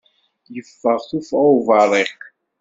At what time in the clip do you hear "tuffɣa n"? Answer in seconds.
1.09-1.51